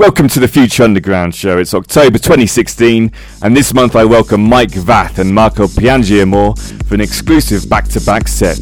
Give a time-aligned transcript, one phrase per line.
[0.00, 1.58] Welcome to the Future Underground show.
[1.58, 3.12] It's October 2016,
[3.42, 8.00] and this month I welcome Mike Vath and Marco Piangiamore for an exclusive back to
[8.00, 8.60] back set.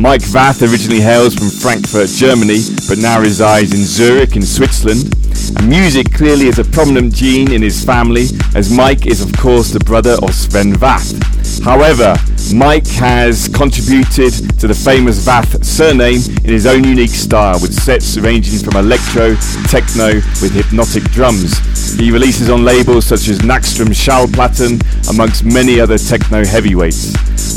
[0.00, 5.14] Mike Vath originally hails from Frankfurt, Germany, but now resides in Zurich in Switzerland.
[5.56, 8.26] And music clearly is a prominent gene in his family,
[8.56, 11.62] as Mike is, of course, the brother of Sven Vath.
[11.62, 12.16] However,
[12.50, 18.18] Mike has contributed to the famous Vath surname in his own unique style, with sets
[18.18, 19.34] ranging from electro,
[19.68, 21.56] techno, with hypnotic drums.
[21.98, 27.12] He releases on labels such as Nachtstrom Schallplatten, amongst many other techno heavyweights.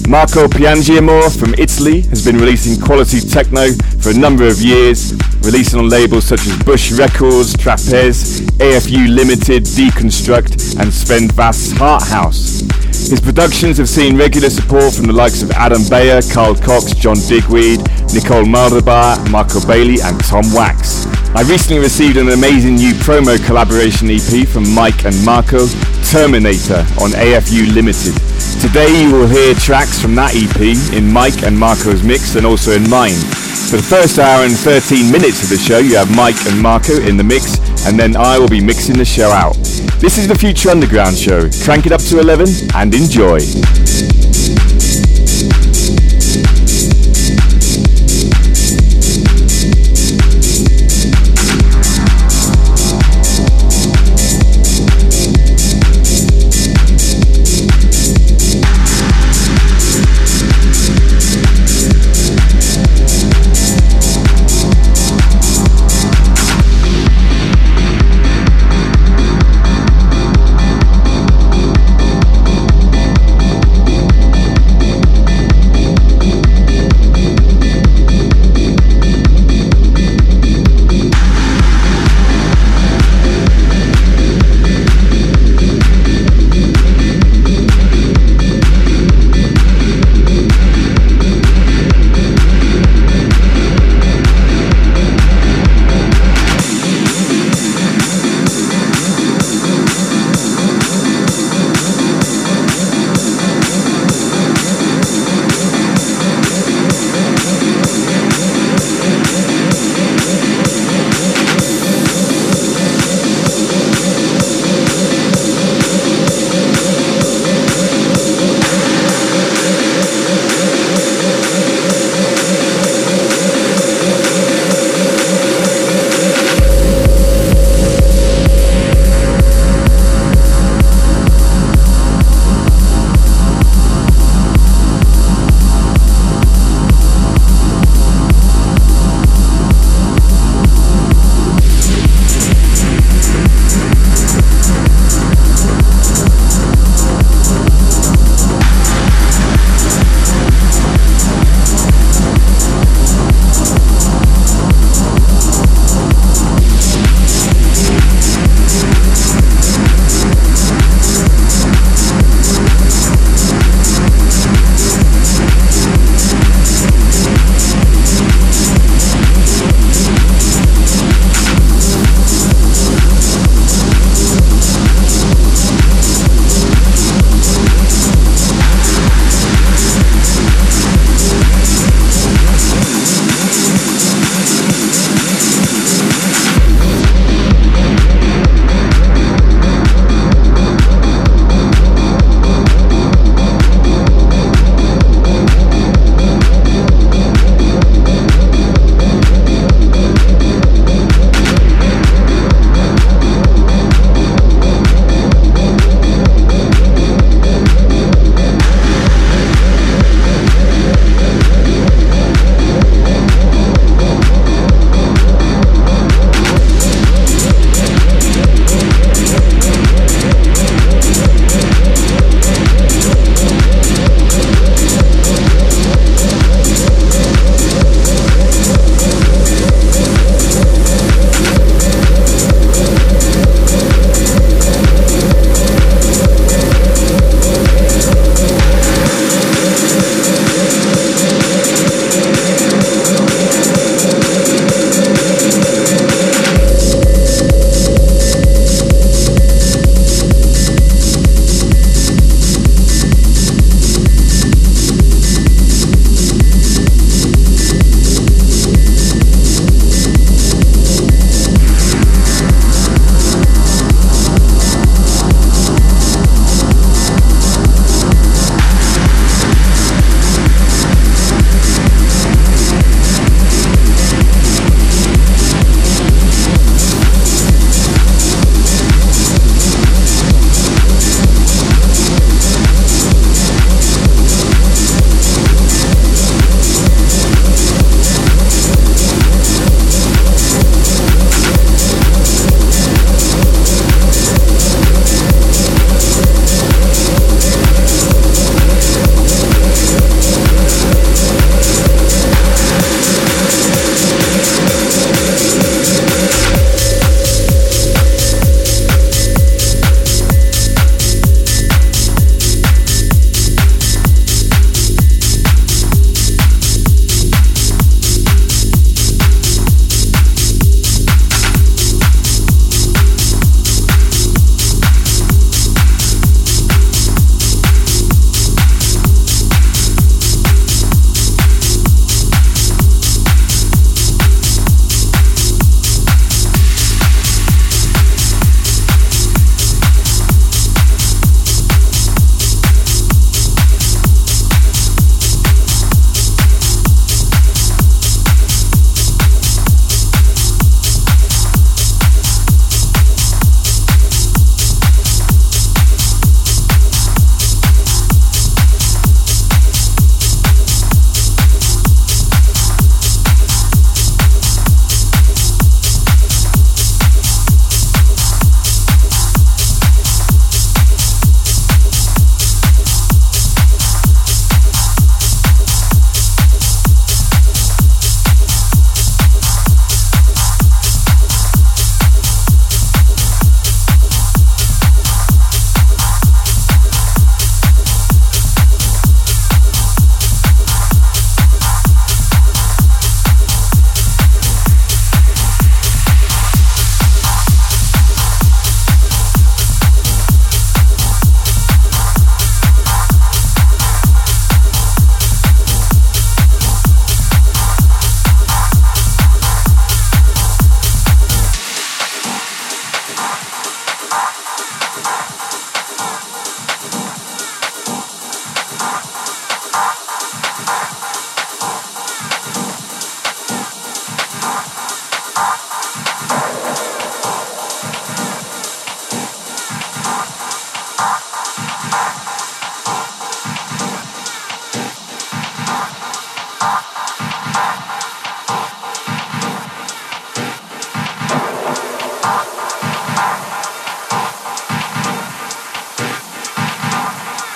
[0.07, 5.79] Marco Piangiamore from Italy has been releasing quality techno for a number of years, releasing
[5.79, 12.61] on labels such as Bush Records, Trapeze, AFU Limited, Deconstruct, and Sven Vath's Harthouse.
[13.09, 17.15] His productions have seen regular support from the likes of Adam Beyer, Carl Cox, John
[17.15, 17.79] Digweed,
[18.11, 21.07] Nicole Moudaber, Marco Bailey, and Tom Wax.
[21.31, 25.67] I recently received an amazing new promo collaboration EP from Mike and Marco,
[26.11, 28.19] Terminator, on AFU Limited.
[28.59, 30.59] Today you will hear tracks from that EP
[30.91, 33.15] in Mike and Marco's mix and also in mine.
[33.71, 36.99] For the first hour and 13 minutes of the show, you have Mike and Marco
[36.99, 39.55] in the mix, and then I will be mixing the show out.
[40.03, 41.49] This is the Future Underground show.
[41.63, 43.39] Crank it up to 11 and enjoy.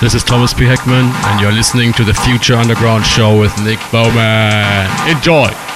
[0.09, 0.61] This is Thomas P.
[0.61, 4.89] Heckmann, and you're listening to the Future Underground Show with Nick Bowman.
[5.07, 5.68] Enjoy!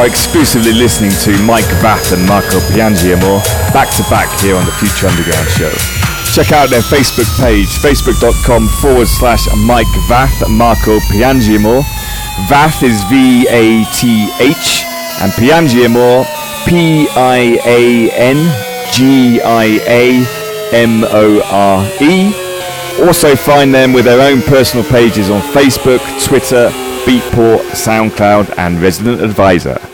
[0.00, 3.44] Are exclusively listening to Mike Vath and Marco Piangiamore
[3.74, 5.70] back to back here on the Future Underground show.
[6.32, 11.82] Check out their Facebook page, facebook.com forward slash Mike Vath Marco Piangiamore.
[12.48, 14.84] Vath is V A T H
[15.20, 16.24] and Piangiamore
[16.66, 22.32] P I A N G I A M O R E.
[23.04, 26.70] Also find them with their own personal pages on Facebook, Twitter,
[27.04, 29.89] Beatport, SoundCloud, and Resident Advisor.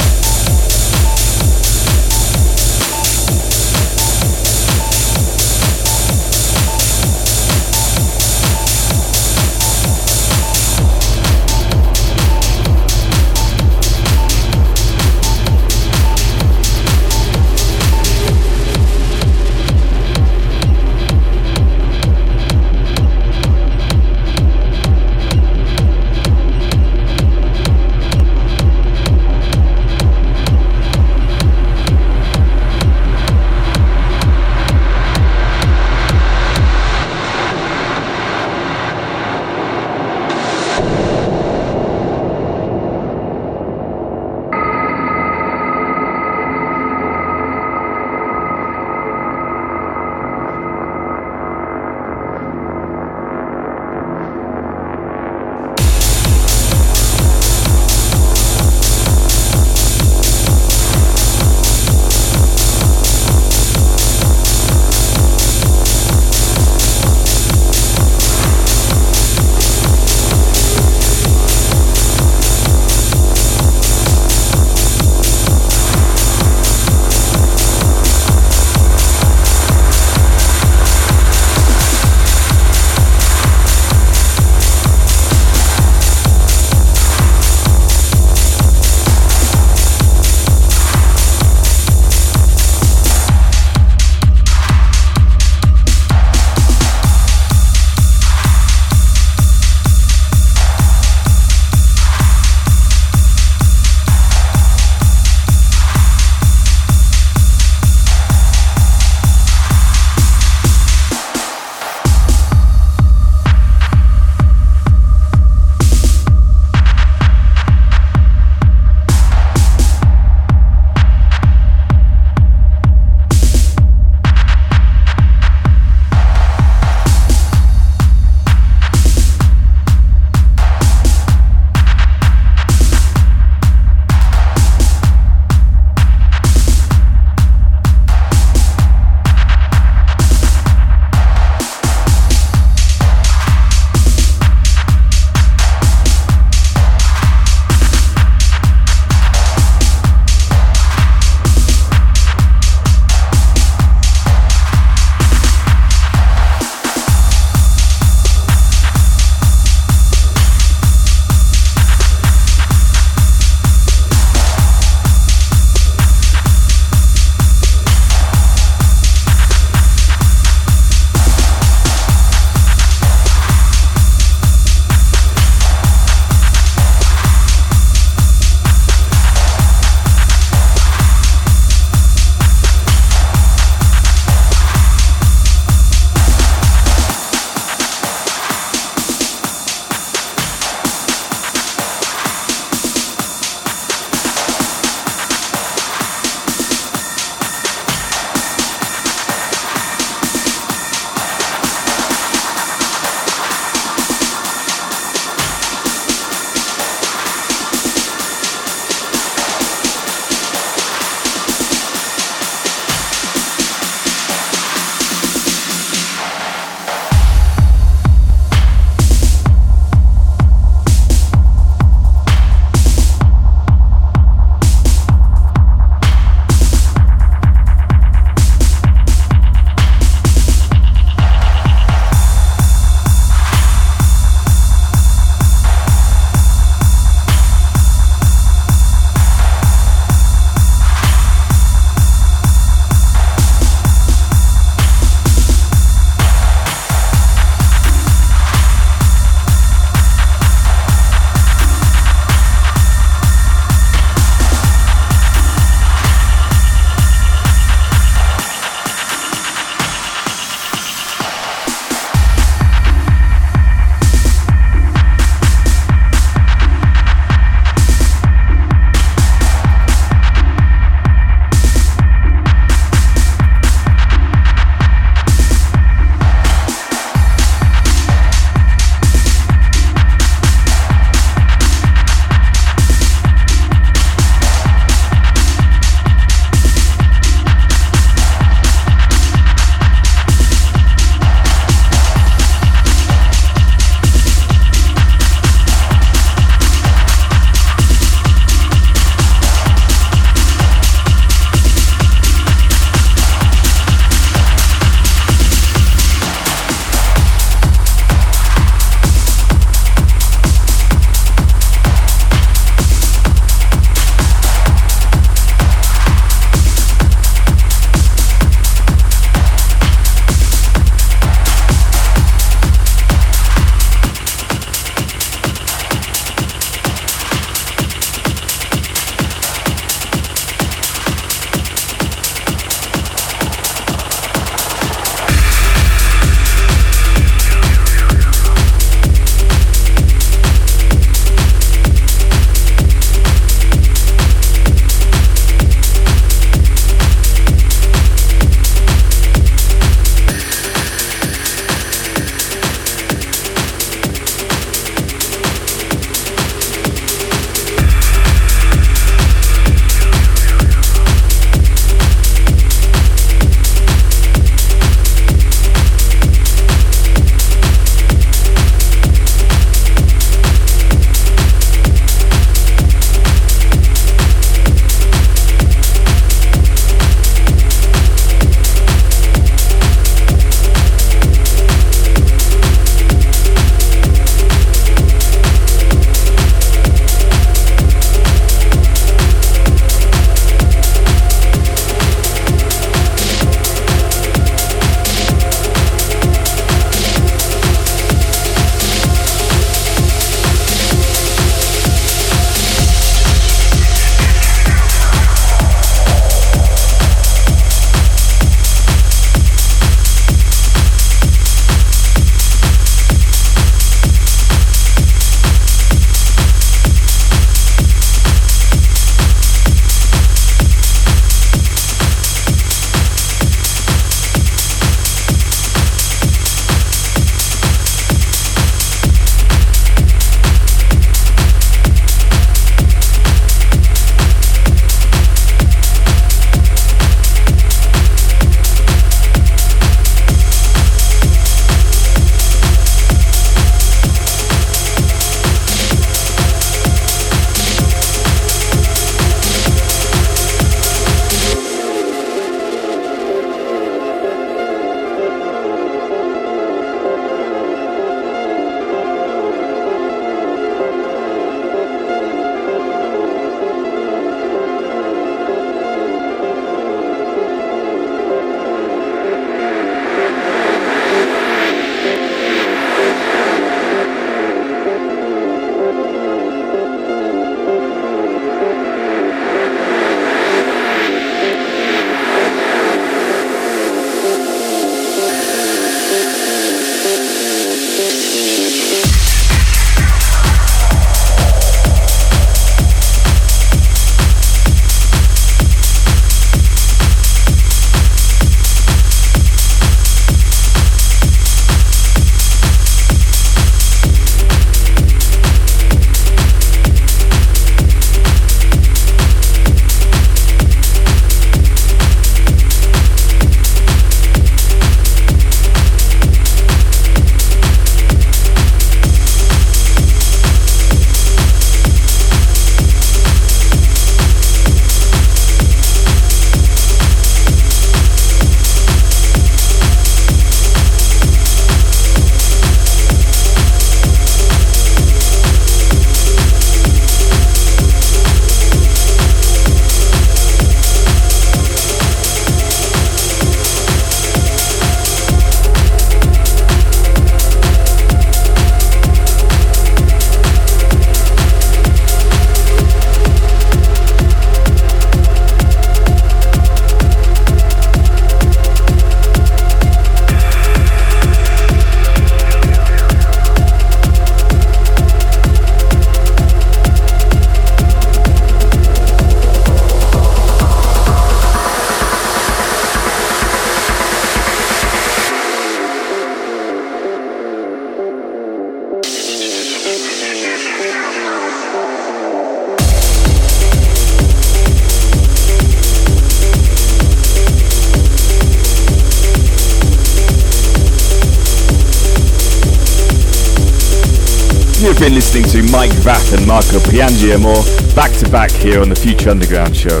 [594.80, 599.28] Been listening to Mike Vath and Marco Piangiamore back to back here on the Future
[599.28, 600.00] Underground show.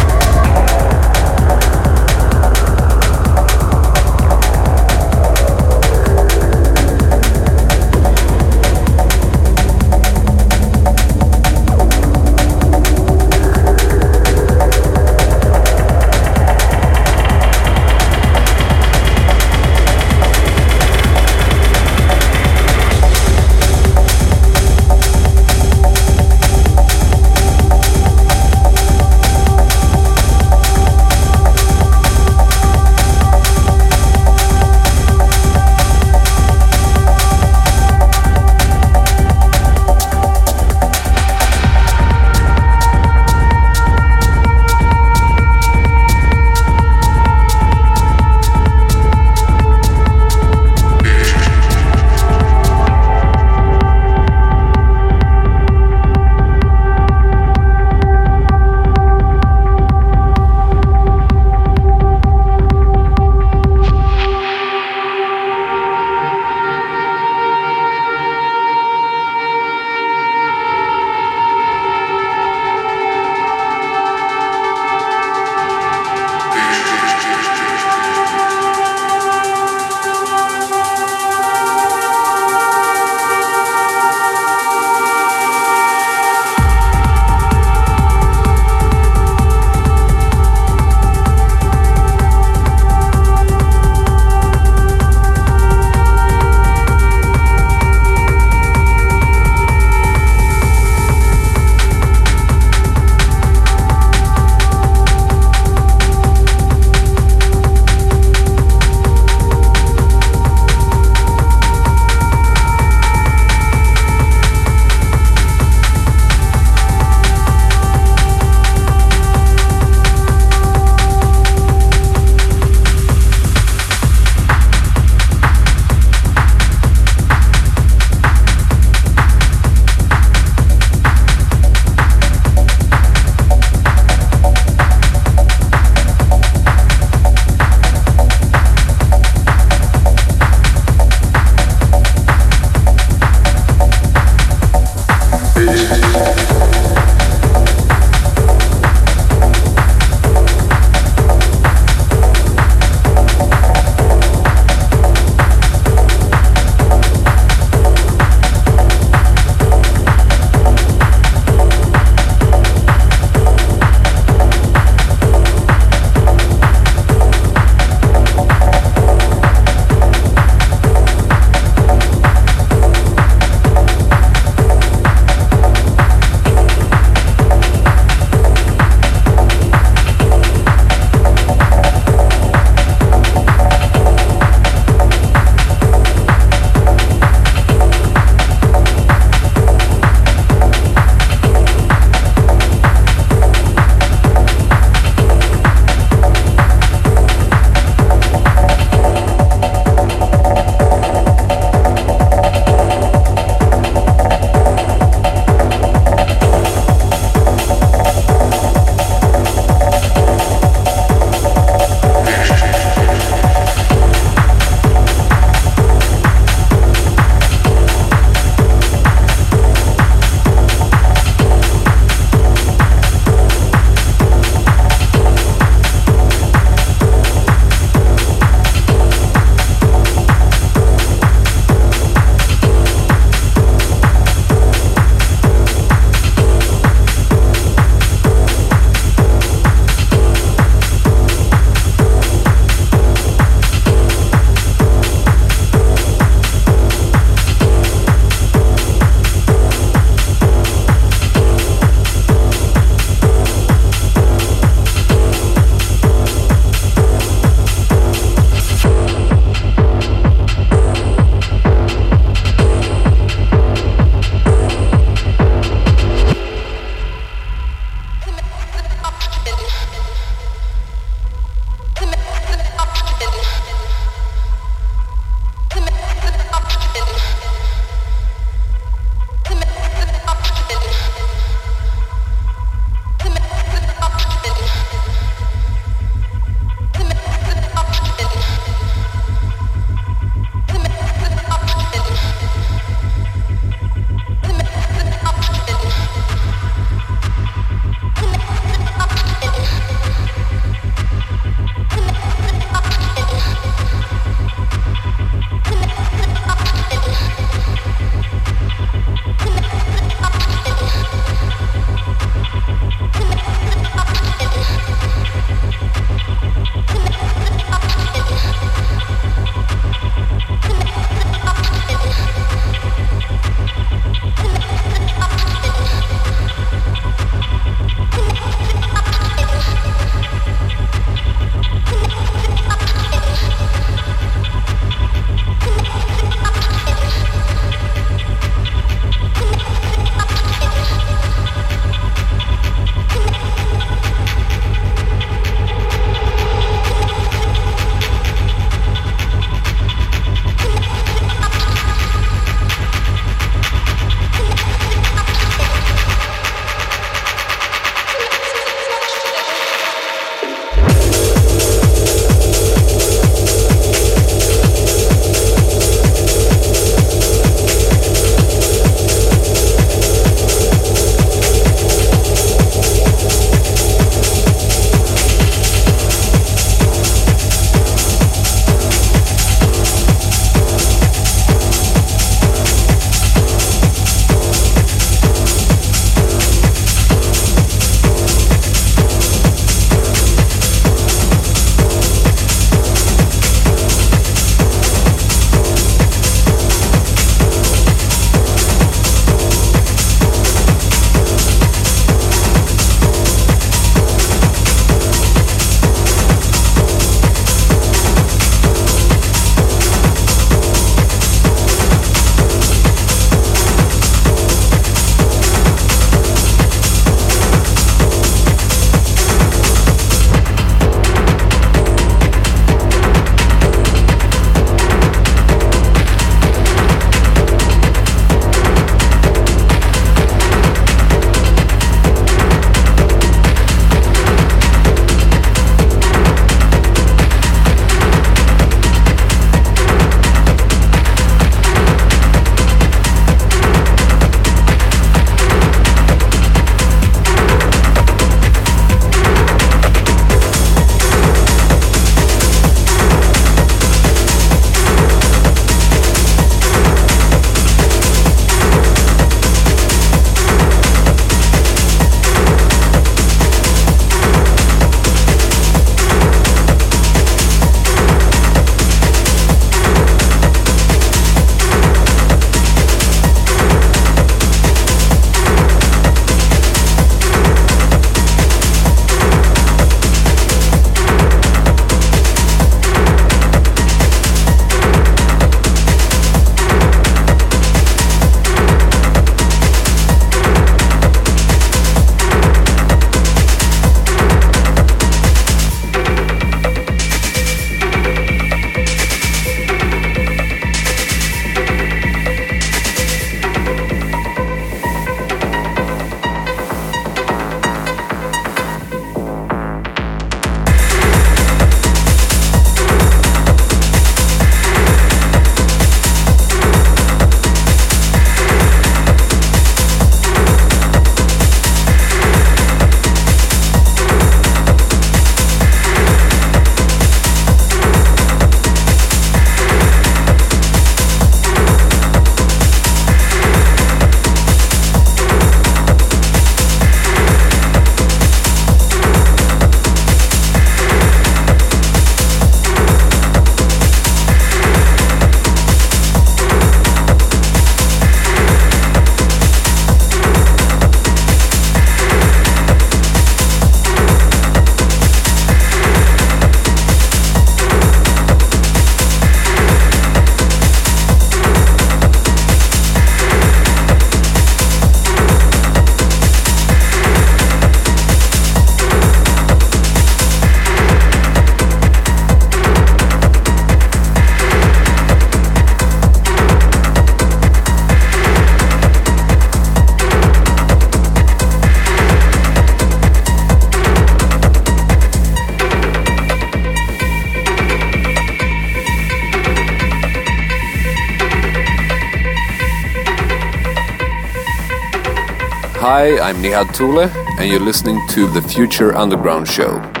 [596.11, 597.09] Hi, I'm Nihad Tule,
[597.39, 600.00] and you're listening to the Future Underground Show.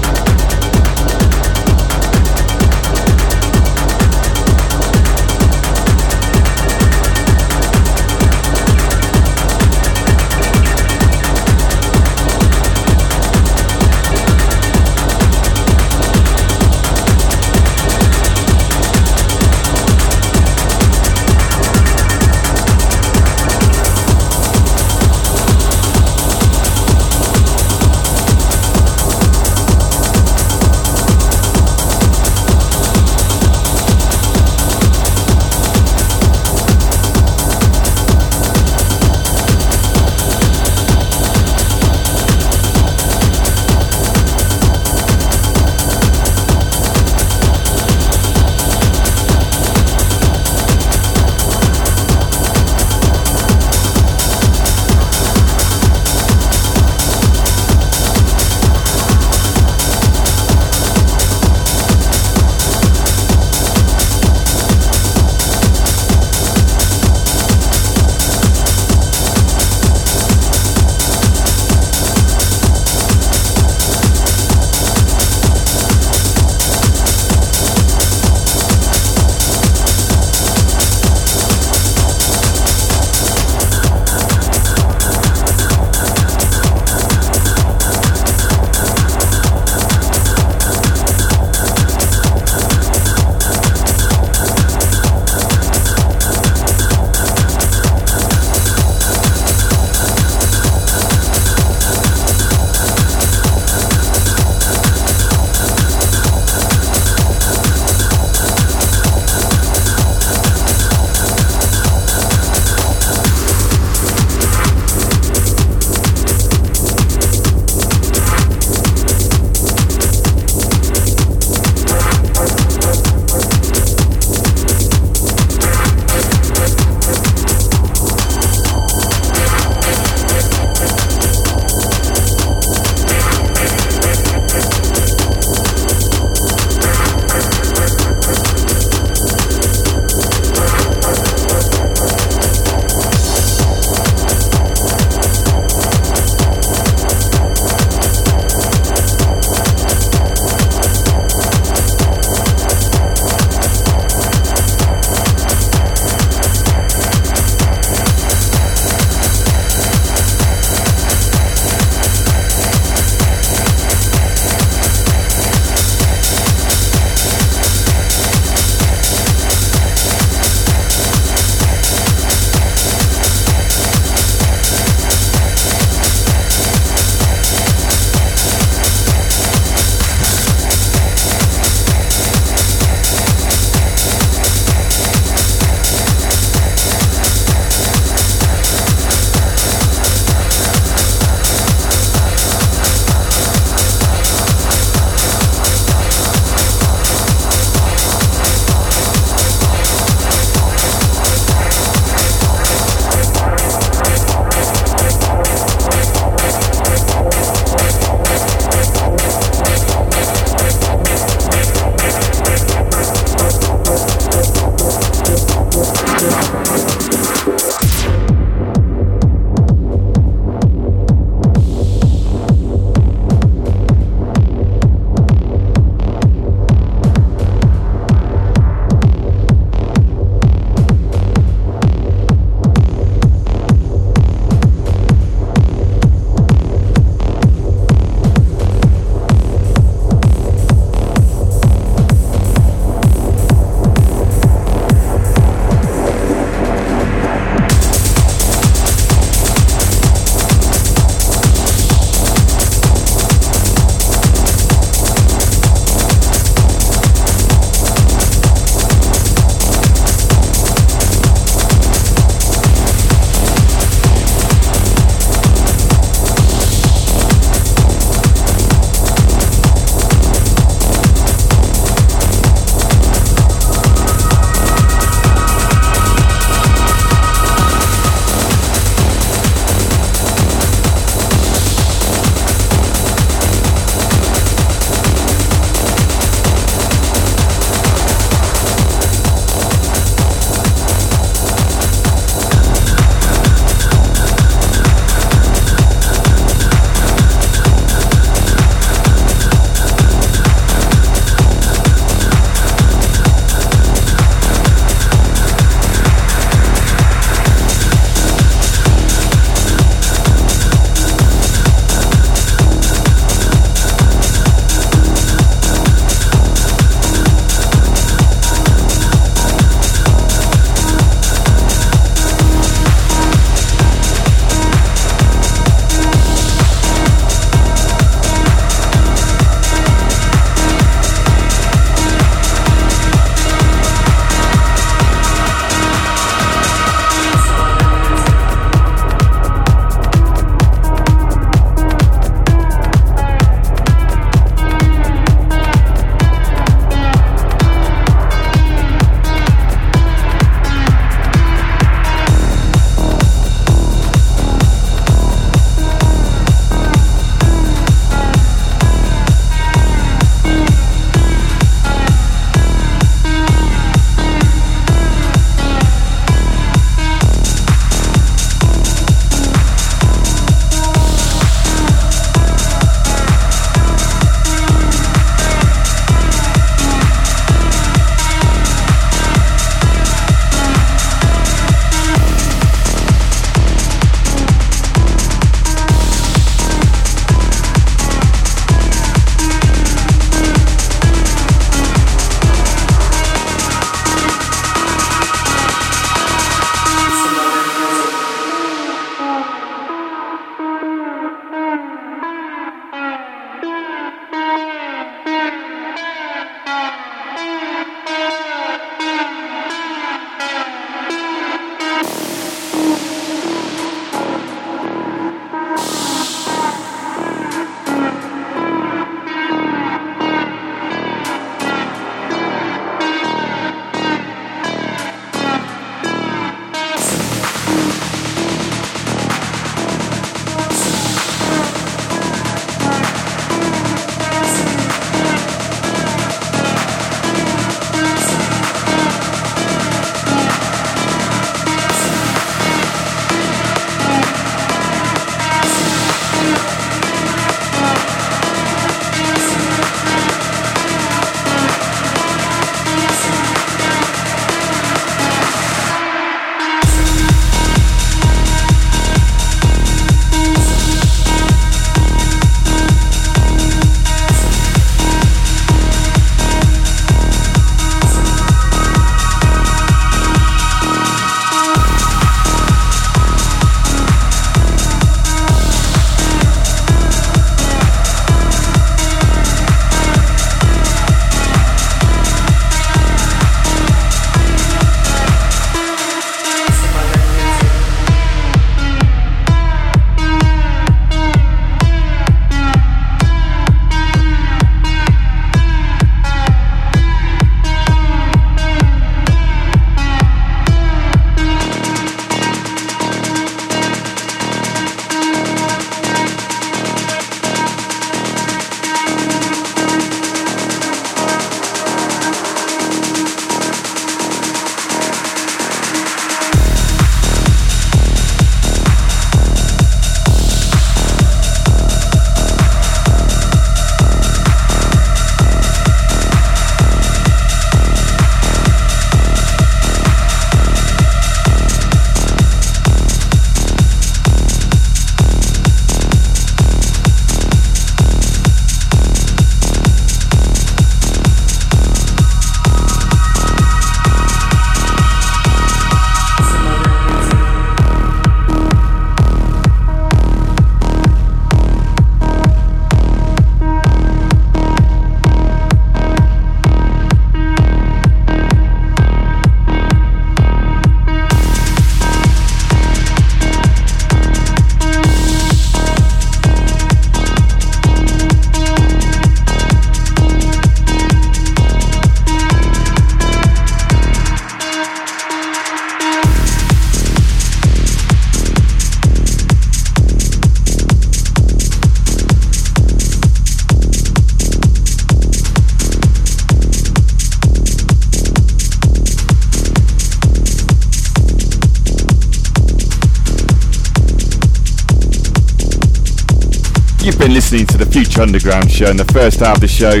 [598.18, 598.90] Underground show.
[598.90, 600.00] In the first half of the show,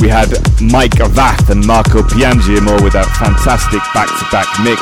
[0.00, 0.30] we had
[0.60, 4.80] Mike Vath and Marco Piangiamore with that fantastic back-to-back mix.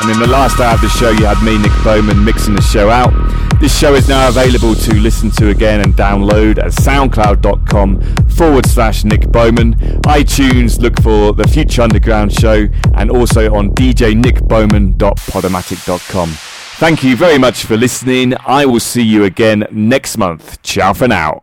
[0.00, 2.62] And in the last hour of the show, you had me, Nick Bowman, mixing the
[2.62, 3.12] show out.
[3.60, 8.00] This show is now available to listen to again and download at soundcloud.com
[8.30, 9.74] forward slash Nick Bowman.
[10.06, 16.36] iTunes, look for the Future Underground show and also on djnickbowman.podomatic.com.
[16.82, 18.34] Thank you very much for listening.
[18.44, 20.60] I will see you again next month.
[20.62, 21.42] Ciao for now.